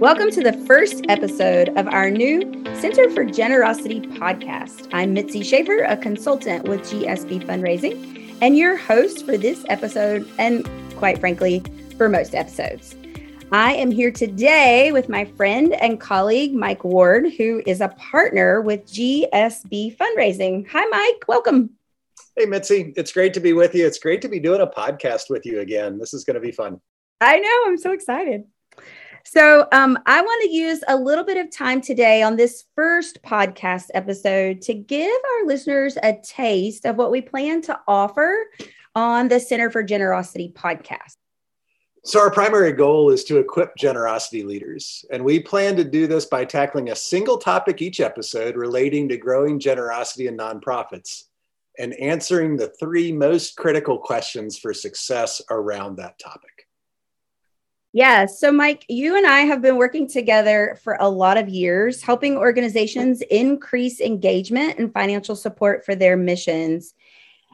[0.00, 2.40] Welcome to the first episode of our new
[2.76, 4.88] Center for Generosity podcast.
[4.94, 10.66] I'm Mitzi Schaefer, a consultant with GSB Fundraising, and your host for this episode, and
[10.96, 11.62] quite frankly,
[11.98, 12.96] for most episodes.
[13.52, 18.62] I am here today with my friend and colleague, Mike Ward, who is a partner
[18.62, 20.66] with GSB Fundraising.
[20.68, 21.24] Hi, Mike.
[21.28, 21.72] Welcome.
[22.38, 22.94] Hey, Mitzi.
[22.96, 23.86] It's great to be with you.
[23.86, 25.98] It's great to be doing a podcast with you again.
[25.98, 26.80] This is going to be fun.
[27.20, 27.64] I know.
[27.66, 28.44] I'm so excited.
[29.24, 33.22] So, um, I want to use a little bit of time today on this first
[33.22, 38.46] podcast episode to give our listeners a taste of what we plan to offer
[38.94, 41.16] on the Center for Generosity podcast.
[42.02, 45.04] So, our primary goal is to equip generosity leaders.
[45.10, 49.18] And we plan to do this by tackling a single topic each episode relating to
[49.18, 51.24] growing generosity in nonprofits
[51.78, 56.59] and answering the three most critical questions for success around that topic.
[57.92, 58.26] Yeah.
[58.26, 62.36] So, Mike, you and I have been working together for a lot of years, helping
[62.36, 66.94] organizations increase engagement and financial support for their missions.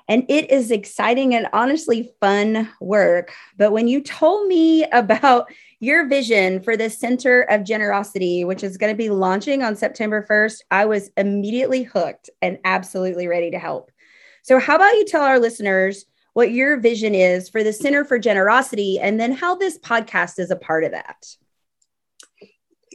[0.08, 3.32] And it is exciting and honestly fun work.
[3.56, 8.76] But when you told me about your vision for the Center of Generosity, which is
[8.76, 13.58] going to be launching on September 1st, I was immediately hooked and absolutely ready to
[13.58, 13.90] help.
[14.42, 16.04] So, how about you tell our listeners?
[16.36, 20.50] What your vision is for the Center for Generosity, and then how this podcast is
[20.50, 21.24] a part of that.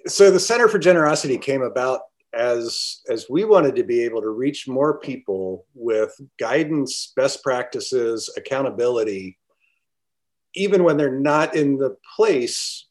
[0.06, 2.02] So, the Center for Generosity came about
[2.36, 8.32] as as we wanted to be able to reach more people with guidance, best practices,
[8.38, 9.40] accountability,
[10.54, 12.86] even when they're not in the place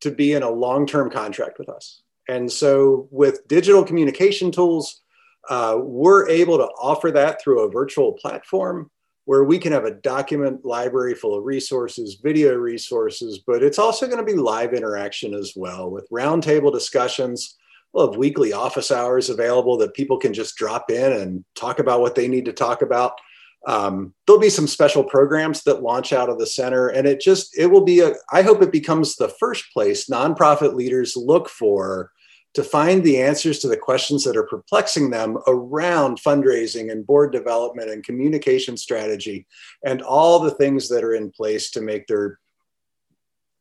[0.00, 2.00] to be in a long term contract with us.
[2.30, 5.02] And so, with digital communication tools,
[5.50, 8.90] uh, we're able to offer that through a virtual platform
[9.24, 14.06] where we can have a document library full of resources, video resources, but it's also
[14.06, 17.56] going to be live interaction as well with roundtable discussions.
[17.92, 22.00] We'll have weekly office hours available that people can just drop in and talk about
[22.00, 23.20] what they need to talk about.
[23.66, 27.56] Um, there'll be some special programs that launch out of the center, and it just
[27.56, 28.14] it will be a.
[28.32, 32.10] I hope it becomes the first place nonprofit leaders look for
[32.54, 37.32] to find the answers to the questions that are perplexing them around fundraising and board
[37.32, 39.46] development and communication strategy
[39.84, 42.38] and all the things that are in place to make their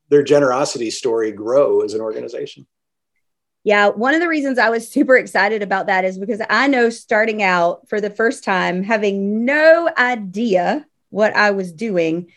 [0.10, 2.68] their generosity story grow as an organization.
[3.64, 6.90] Yeah, one of the reasons I was super excited about that is because I know
[6.90, 12.32] starting out for the first time, having no idea what I was doing,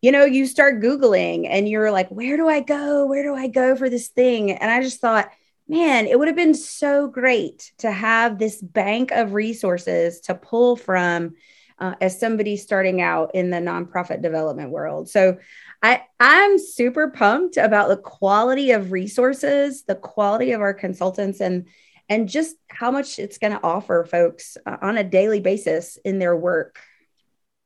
[0.00, 3.06] you know, you start Googling and you're like, where do I go?
[3.06, 4.50] Where do I go for this thing?
[4.50, 5.30] And I just thought,
[5.72, 10.76] man, it would have been so great to have this bank of resources to pull
[10.76, 11.34] from
[11.78, 15.08] uh, as somebody starting out in the nonprofit development world.
[15.08, 15.38] So
[15.82, 21.66] I, I'm super pumped about the quality of resources, the quality of our consultants, and
[22.06, 26.18] and just how much it's going to offer folks uh, on a daily basis in
[26.18, 26.78] their work.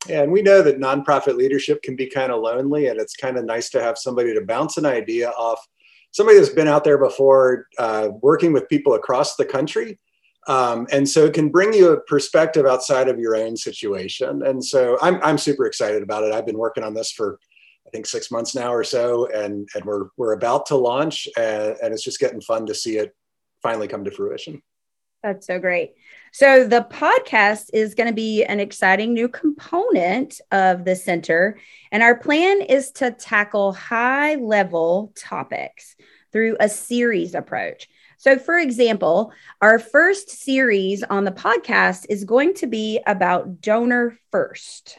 [0.08, 3.36] Yeah, and we know that nonprofit leadership can be kind of lonely, and it's kind
[3.36, 5.66] of nice to have somebody to bounce an idea off
[6.16, 9.98] somebody that's been out there before uh, working with people across the country.
[10.48, 14.42] Um, and so it can bring you a perspective outside of your own situation.
[14.42, 16.32] And so I'm, I'm super excited about it.
[16.32, 17.38] I've been working on this for,
[17.86, 21.76] I think, six months now or so, and, and we're, we're about to launch, and,
[21.82, 23.14] and it's just getting fun to see it
[23.62, 24.62] finally come to fruition.
[25.22, 25.96] That's so great.
[26.38, 31.58] So, the podcast is going to be an exciting new component of the center.
[31.90, 35.96] And our plan is to tackle high level topics
[36.32, 37.88] through a series approach.
[38.18, 39.32] So, for example,
[39.62, 44.98] our first series on the podcast is going to be about donor first.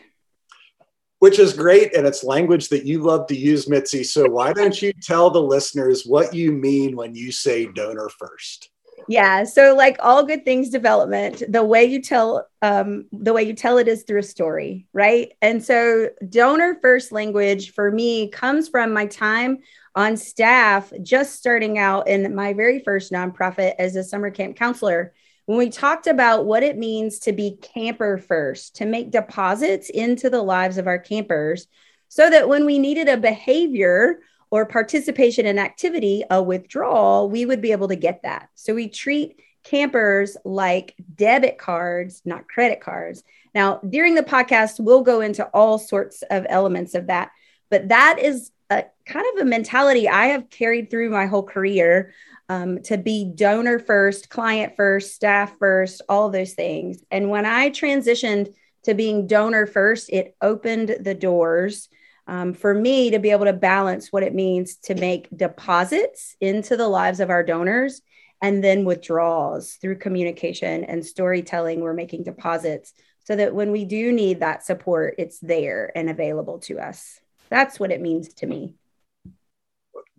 [1.19, 1.95] Which is great.
[1.95, 4.03] And it's language that you love to use, Mitzi.
[4.03, 8.71] So, why don't you tell the listeners what you mean when you say donor first?
[9.07, 13.53] Yeah so like all good things development the way you tell um, the way you
[13.53, 15.33] tell it is through a story right?
[15.43, 19.59] And so donor first language for me comes from my time
[19.95, 25.13] on staff just starting out in my very first nonprofit as a summer camp counselor.
[25.45, 30.31] When we talked about what it means to be camper first to make deposits into
[30.31, 31.67] the lives of our campers
[32.09, 37.61] so that when we needed a behavior or participation in activity, a withdrawal, we would
[37.61, 38.49] be able to get that.
[38.55, 43.23] So we treat campers like debit cards, not credit cards.
[43.53, 47.31] Now, during the podcast, we'll go into all sorts of elements of that,
[47.69, 52.13] but that is a kind of a mentality I have carried through my whole career
[52.49, 57.03] um, to be donor first, client first, staff first, all those things.
[57.11, 58.53] And when I transitioned
[58.83, 61.89] to being donor first, it opened the doors
[62.27, 66.75] um, for me to be able to balance what it means to make deposits into
[66.75, 68.01] the lives of our donors
[68.41, 71.79] and then withdrawals through communication and storytelling.
[71.79, 72.93] We're making deposits
[73.23, 77.19] so that when we do need that support, it's there and available to us.
[77.49, 78.75] That's what it means to me.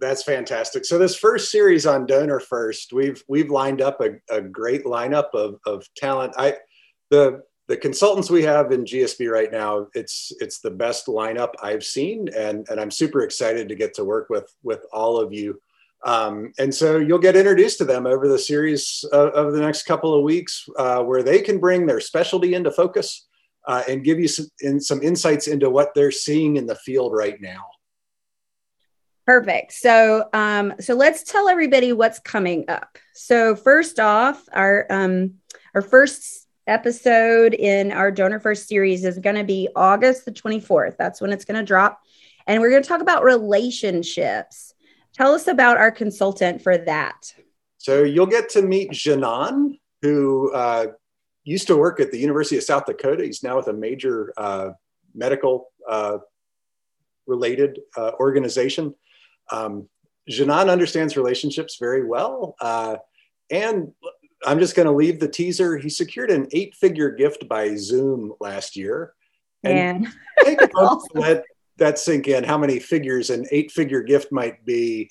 [0.01, 0.85] That's fantastic.
[0.85, 5.31] So this first series on Donor First, we've we've lined up a, a great lineup
[5.35, 6.35] of, of talent.
[6.39, 6.55] I
[7.11, 11.85] the the consultants we have in GSB right now, it's it's the best lineup I've
[11.85, 15.61] seen, and and I'm super excited to get to work with with all of you.
[16.05, 19.83] Um, and so you'll get introduced to them over the series of, of the next
[19.83, 23.27] couple of weeks, uh, where they can bring their specialty into focus
[23.67, 27.13] uh, and give you some, in, some insights into what they're seeing in the field
[27.13, 27.67] right now.
[29.27, 29.73] Perfect.
[29.73, 32.97] So, um, so let's tell everybody what's coming up.
[33.13, 35.35] So, first off, our um,
[35.75, 40.97] our first episode in our Donor First series is going to be August the 24th.
[40.97, 42.01] That's when it's going to drop.
[42.47, 44.75] And we're going to talk about relationships.
[45.15, 47.35] Tell us about our consultant for that.
[47.79, 50.89] So you'll get to meet Janan, who uh,
[51.45, 53.25] used to work at the University of South Dakota.
[53.25, 54.71] He's now with a major uh,
[55.15, 56.19] medical uh,
[57.27, 58.95] related uh, organization.
[59.51, 59.89] Um,
[60.31, 62.55] Janan understands relationships very well.
[62.61, 62.97] Uh,
[63.51, 63.93] and
[64.47, 65.77] I'm just going to leave the teaser.
[65.79, 69.15] He secured an eight figure gift by Zoom last year.
[69.65, 70.07] And
[70.45, 71.45] take a moment to let
[71.79, 75.11] that sink in how many figures an eight figure gift might be.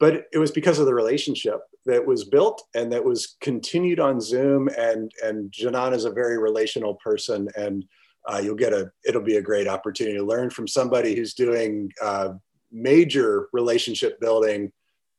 [0.00, 4.20] But it was because of the relationship that was built and that was continued on
[4.20, 4.68] Zoom.
[4.76, 7.48] And, and Janan is a very relational person.
[7.56, 7.84] And
[8.26, 11.92] uh, you'll get a, it'll be a great opportunity to learn from somebody who's doing
[12.02, 12.30] uh,
[12.72, 14.72] major relationship building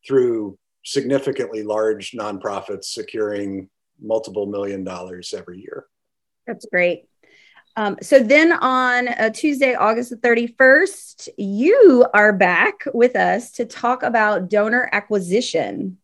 [0.05, 3.69] through significantly large nonprofits securing
[4.01, 5.85] multiple million dollars every year.
[6.47, 7.05] That's great.
[7.77, 13.65] Um, so then on uh, Tuesday, August the 31st, you are back with us to
[13.65, 15.97] talk about donor acquisition.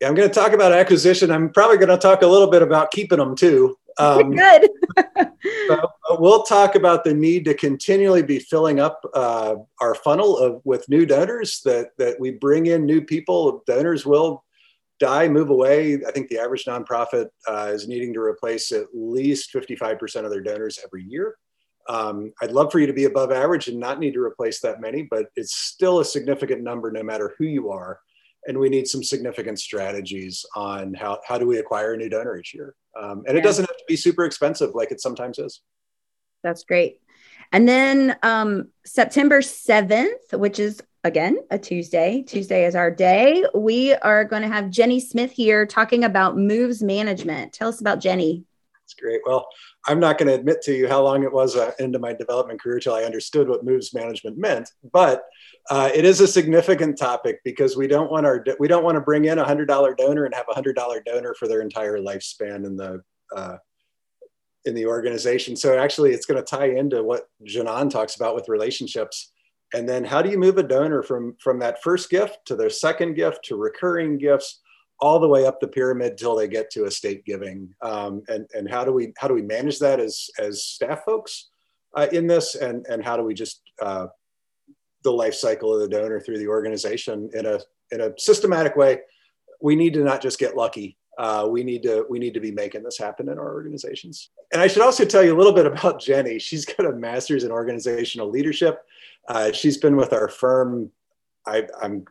[0.00, 1.32] Yeah, I'm going to talk about acquisition.
[1.32, 3.76] I'm probably going to talk a little bit about keeping them too.
[4.04, 4.70] Um, Good.
[5.66, 10.60] so we'll talk about the need to continually be filling up uh, our funnel of
[10.64, 11.60] with new donors.
[11.64, 13.64] That that we bring in new people.
[13.66, 14.44] Donors will
[15.00, 15.98] die, move away.
[16.06, 20.42] I think the average nonprofit uh, is needing to replace at least 55% of their
[20.42, 21.36] donors every year.
[21.88, 24.80] Um, I'd love for you to be above average and not need to replace that
[24.80, 28.00] many, but it's still a significant number no matter who you are
[28.46, 32.36] and we need some significant strategies on how, how do we acquire a new donor
[32.36, 32.74] each year.
[32.98, 33.40] Um, and yeah.
[33.40, 35.60] it doesn't have to be super expensive like it sometimes is.
[36.42, 37.00] That's great.
[37.52, 43.94] And then um, September 7th, which is again a Tuesday, Tuesday is our day, we
[43.94, 47.52] are going to have Jenny Smith here talking about moves management.
[47.52, 48.44] Tell us about Jenny.
[48.88, 49.20] That's great.
[49.26, 49.46] Well,
[49.86, 52.58] I'm not going to admit to you how long it was uh, into my development
[52.58, 55.24] career till I understood what moves management meant, but
[55.68, 59.02] uh, it is a significant topic because we don't want our we don't want to
[59.02, 61.98] bring in a hundred dollar donor and have a hundred dollar donor for their entire
[61.98, 63.02] lifespan in the
[63.36, 63.58] uh,
[64.64, 65.54] in the organization.
[65.54, 69.32] So actually, it's going to tie into what Janan talks about with relationships.
[69.74, 72.70] And then, how do you move a donor from from that first gift to their
[72.70, 74.62] second gift to recurring gifts,
[75.00, 77.74] all the way up the pyramid till they get to estate giving?
[77.82, 81.48] Um, and and how do we how do we manage that as as staff folks
[81.94, 82.54] uh, in this?
[82.54, 84.06] And and how do we just uh,
[85.02, 89.00] the life cycle of the donor through the organization in a in a systematic way.
[89.60, 90.98] We need to not just get lucky.
[91.18, 94.30] Uh, we need to we need to be making this happen in our organizations.
[94.52, 96.38] And I should also tell you a little bit about Jenny.
[96.38, 98.84] She's got a master's in organizational leadership.
[99.26, 100.90] Uh, she's been with our firm.
[101.46, 102.04] I, am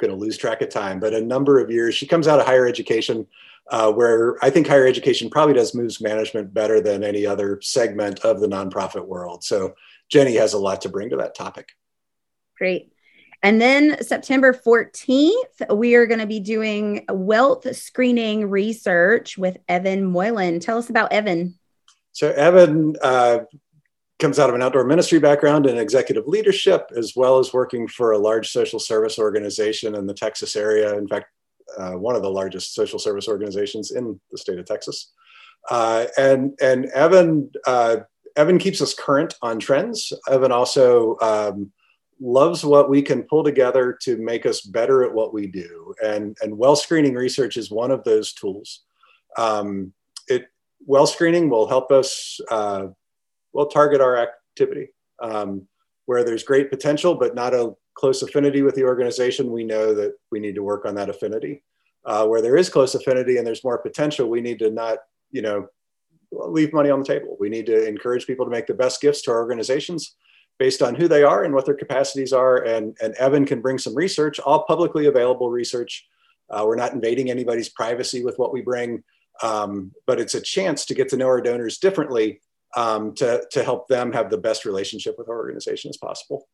[0.00, 1.94] going to lose track of time, but a number of years.
[1.94, 3.26] She comes out of higher education,
[3.70, 8.20] uh, where I think higher education probably does moves management better than any other segment
[8.20, 9.44] of the nonprofit world.
[9.44, 9.74] So
[10.08, 11.70] Jenny has a lot to bring to that topic.
[12.58, 12.92] Great.
[13.42, 20.04] And then September 14th, we are going to be doing wealth screening research with Evan
[20.04, 20.60] Moylan.
[20.60, 21.54] Tell us about Evan.
[22.12, 23.40] So, Evan uh,
[24.20, 28.12] comes out of an outdoor ministry background and executive leadership, as well as working for
[28.12, 30.96] a large social service organization in the Texas area.
[30.96, 31.26] In fact,
[31.78, 35.12] uh, one of the largest social service organizations in the state of Texas.
[35.70, 37.96] Uh, and and Evan uh,
[38.36, 40.12] Evan keeps us current on trends.
[40.28, 41.72] Evan also um,
[42.20, 45.94] loves what we can pull together to make us better at what we do.
[46.04, 48.84] And, and wealth screening research is one of those tools.
[49.38, 49.92] Um,
[50.28, 50.46] it
[50.86, 52.88] wealth screening will help us uh,
[53.52, 54.88] well target our activity.
[55.20, 55.66] Um,
[56.06, 60.12] where there's great potential, but not a close affinity with the organization, we know that
[60.32, 61.62] we need to work on that affinity.
[62.04, 64.98] Uh, where there is close affinity and there's more potential, we need to not,
[65.30, 65.68] you know,
[66.32, 67.36] leave money on the table.
[67.38, 70.16] We need to encourage people to make the best gifts to our organizations
[70.58, 72.56] based on who they are and what their capacities are.
[72.64, 76.08] And, and Evan can bring some research, all publicly available research.
[76.48, 79.04] Uh, we're not invading anybody's privacy with what we bring,
[79.42, 82.40] um, but it's a chance to get to know our donors differently
[82.76, 86.48] um, to, to help them have the best relationship with our organization as possible.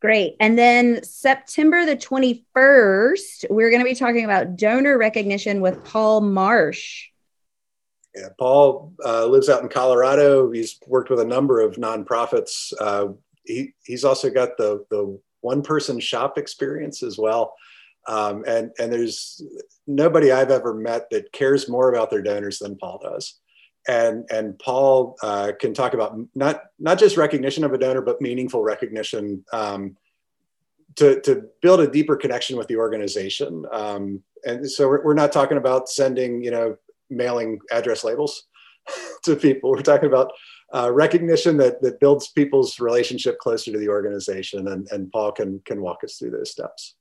[0.00, 0.36] Great.
[0.40, 6.22] And then September the 21st, we're going to be talking about donor recognition with Paul
[6.22, 7.08] Marsh.
[8.14, 10.50] Yeah, Paul uh, lives out in Colorado.
[10.50, 12.72] He's worked with a number of nonprofits.
[12.80, 13.08] Uh,
[13.44, 17.54] he, he's also got the, the one person shop experience as well.
[18.08, 19.42] Um, and, and there's
[19.86, 23.39] nobody I've ever met that cares more about their donors than Paul does.
[23.88, 28.20] And, and Paul uh, can talk about not, not just recognition of a donor, but
[28.20, 29.96] meaningful recognition um,
[30.96, 33.64] to, to build a deeper connection with the organization.
[33.72, 36.76] Um, and so we're, we're not talking about sending, you know,
[37.08, 38.46] mailing address labels
[39.24, 39.70] to people.
[39.70, 40.32] We're talking about
[40.72, 45.60] uh, recognition that that builds people's relationship closer to the organization, and and Paul can
[45.64, 46.94] can walk us through those steps.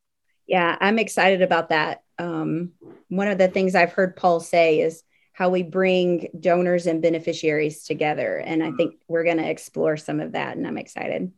[0.48, 2.02] Yeah, I'm excited about that.
[2.18, 2.72] Um,
[3.10, 5.04] one of the things I've heard Paul say is
[5.40, 10.20] how we bring donors and beneficiaries together, and I think we're going to explore some
[10.20, 11.32] of that, and I'm excited.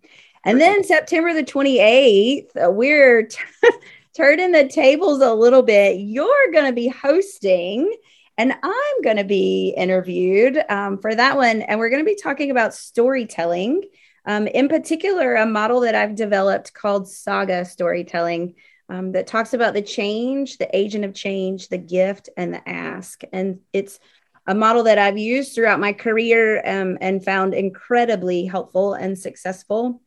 [0.44, 3.38] And then September the 28th, we're t-
[4.18, 6.00] turning the tables a little bit.
[6.00, 7.96] You're going to be hosting
[8.40, 11.62] and I'm going to be interviewed um, for that one.
[11.62, 13.84] And we're going to be talking about storytelling,
[14.26, 18.56] um, in particular, a model that I've developed called saga storytelling
[18.92, 23.22] um, that talks about the change, the agent of change, the gift, and the ask.
[23.32, 24.02] And it's
[24.46, 30.02] a model that I've used throughout my career um, and found incredibly helpful and successful.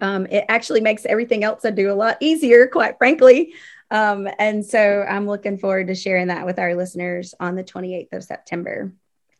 [0.00, 3.54] Um, it actually makes everything else I do a lot easier, quite frankly.
[3.92, 8.14] Um, and so I'm looking forward to sharing that with our listeners on the 28th
[8.14, 8.92] of September.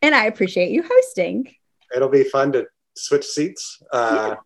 [0.02, 1.52] And I appreciate you hosting.
[1.96, 3.82] It'll be fun to switch seats.
[3.92, 4.36] Uh, yeah.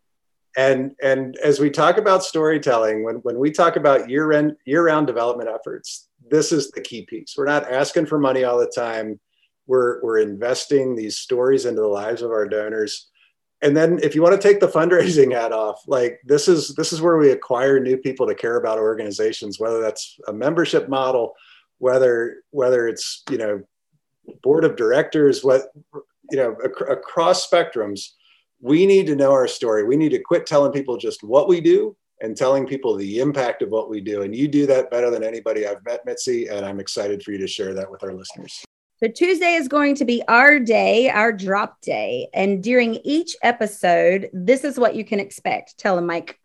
[0.57, 4.87] And and as we talk about storytelling, when, when we talk about year end year
[4.87, 7.35] round development efforts, this is the key piece.
[7.37, 9.21] We're not asking for money all the time.
[9.67, 13.09] We're we're investing these stories into the lives of our donors
[13.63, 16.93] and then if you want to take the fundraising hat off like this is this
[16.93, 21.35] is where we acquire new people to care about organizations whether that's a membership model
[21.79, 23.63] whether whether it's you know
[24.43, 25.63] board of directors what
[26.31, 28.11] you know ac- across spectrums
[28.61, 31.61] we need to know our story we need to quit telling people just what we
[31.61, 35.11] do and telling people the impact of what we do and you do that better
[35.11, 38.15] than anybody i've met mitzi and i'm excited for you to share that with our
[38.15, 38.65] listeners
[38.99, 42.29] so Tuesday is going to be our day, our drop day.
[42.33, 45.77] And during each episode, this is what you can expect.
[45.77, 46.41] Tell them, Mike.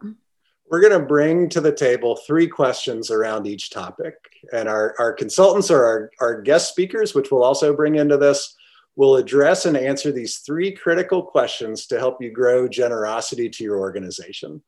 [0.69, 4.15] We're going to bring to the table three questions around each topic.
[4.51, 8.53] And our, our consultants or our, our guest speakers, which we'll also bring into this,
[8.95, 13.79] will address and answer these three critical questions to help you grow generosity to your
[13.79, 14.61] organization.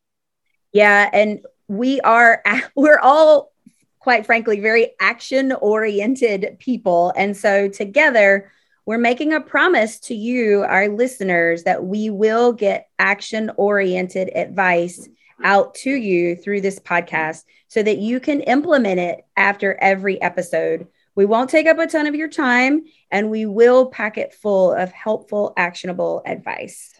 [0.72, 1.10] Yeah.
[1.12, 2.42] And we are,
[2.75, 3.53] we're all
[4.03, 7.13] quite frankly, very action oriented people.
[7.15, 8.51] And so together,
[8.86, 15.08] we're making a promise to you, our listeners, that we will get action oriented advice
[15.42, 20.88] out to you through this podcast so that you can implement it after every episode.
[21.15, 24.74] We won't take up a ton of your time and we will pack it full
[24.74, 26.93] of helpful, actionable advice.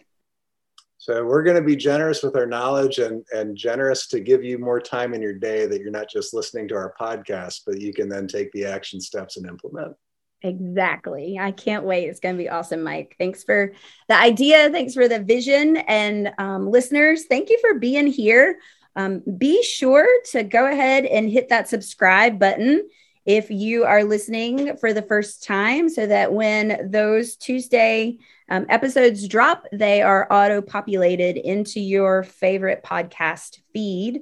[0.98, 4.58] So we're going to be generous with our knowledge and, and generous to give you
[4.58, 7.92] more time in your day that you're not just listening to our podcast, but you
[7.92, 9.94] can then take the action steps and implement.
[10.40, 11.38] Exactly.
[11.38, 12.08] I can't wait.
[12.08, 13.16] It's going to be awesome, Mike.
[13.18, 13.72] Thanks for
[14.08, 14.70] the idea.
[14.70, 15.76] Thanks for the vision.
[15.76, 18.58] And um, listeners, thank you for being here.
[18.96, 22.88] Um, be sure to go ahead and hit that subscribe button
[23.26, 28.18] if you are listening for the first time so that when those Tuesday
[28.50, 34.20] um, episodes drop, they are auto populated into your favorite podcast feed.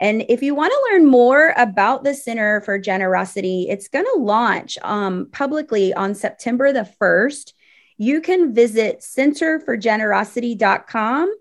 [0.00, 4.18] And if you want to learn more about the Center for Generosity, it's going to
[4.18, 7.52] launch um, publicly on September the 1st.
[7.98, 11.34] You can visit centerforgenerosity.com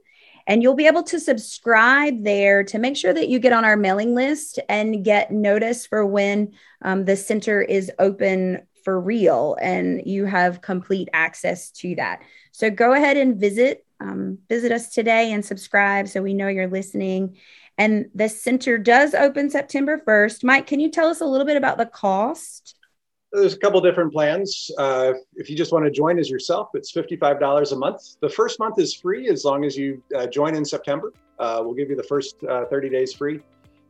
[0.50, 3.78] and you'll be able to subscribe there to make sure that you get on our
[3.78, 6.52] mailing list and get notice for when
[6.82, 12.24] um, the center is open for real and you have complete access to that.
[12.52, 16.68] So go ahead and visit um, visit us today and subscribe so we know you're
[16.68, 17.38] listening.
[17.78, 20.44] And the center does open September 1st.
[20.44, 22.79] Mike, can you tell us a little bit about the cost?
[23.32, 24.72] There's a couple different plans.
[24.78, 28.20] Uh, if you just want to join as yourself, it's $55 a month.
[28.22, 31.14] The first month is free as long as you uh, join in September.
[31.38, 33.40] Uh, we'll give you the first uh, 30 days free.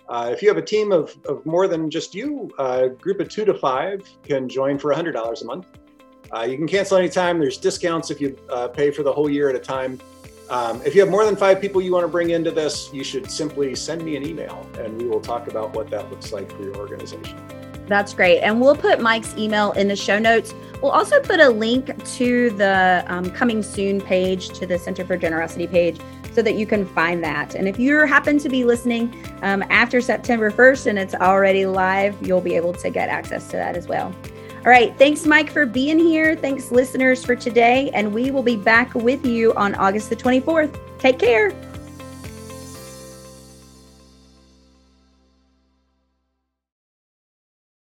[0.10, 3.30] Uh, if you have a team of, of more than just you, a group of
[3.30, 5.68] two to five can join for $100 a month.
[6.36, 7.40] Uh, you can cancel anytime.
[7.40, 8.38] There's discounts if you
[8.74, 10.00] pay for the whole year at a time.
[10.50, 13.04] Um, if you have more than five people you want to bring into this, you
[13.04, 16.52] should simply send me an email and we will talk about what that looks like
[16.52, 17.38] for your organization.
[17.90, 18.40] That's great.
[18.42, 20.54] And we'll put Mike's email in the show notes.
[20.82, 25.18] We'll also put a link to the um, coming soon page, to the Center for
[25.18, 26.00] Generosity page,
[26.32, 27.56] so that you can find that.
[27.56, 32.16] And if you happen to be listening um, after September 1st and it's already live,
[32.26, 34.14] you'll be able to get access to that as well.
[34.60, 34.96] All right.
[34.98, 36.36] Thanks, Mike, for being here.
[36.36, 37.90] Thanks, listeners, for today.
[37.94, 40.78] And we will be back with you on August the 24th.
[41.00, 41.69] Take care.